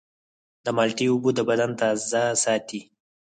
[0.63, 2.79] د مالټې اوبه د بدن تازه ساتي.